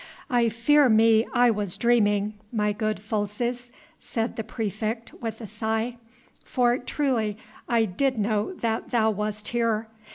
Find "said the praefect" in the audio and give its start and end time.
3.99-5.13